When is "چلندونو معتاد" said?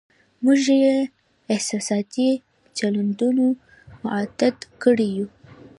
2.77-4.57